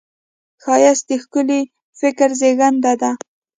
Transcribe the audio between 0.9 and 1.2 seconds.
د